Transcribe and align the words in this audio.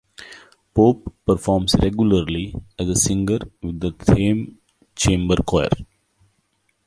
Pope 0.73 1.11
performs 1.27 1.75
regularly 1.75 2.55
as 2.79 2.89
a 2.89 2.95
singer 2.95 3.37
with 3.61 3.79
the 3.81 3.91
Thame 3.91 4.57
Chamber 4.95 5.35
Choir. 5.43 5.69